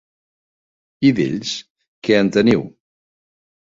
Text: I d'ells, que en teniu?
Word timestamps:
I 1.11 1.13
d'ells, 1.21 1.53
que 2.09 2.21
en 2.25 2.35
teniu? 2.41 2.69